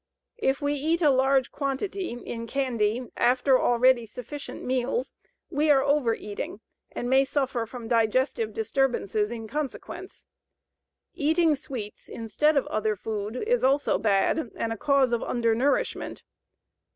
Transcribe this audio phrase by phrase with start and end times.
[0.39, 5.13] If we eat a large quantity in candy after already sufficient meals,
[5.51, 6.59] we are overeating
[6.91, 10.25] and may suffer from digestive disturbances in consequence.
[11.13, 16.23] Eating sweets instead of other food is also bad and a cause of undernourishment.